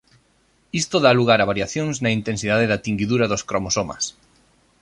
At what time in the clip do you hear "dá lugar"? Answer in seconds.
1.05-1.39